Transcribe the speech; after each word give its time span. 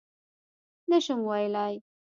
_نه 0.89 0.97
شم 1.05 1.19
ويلای. 1.29 1.75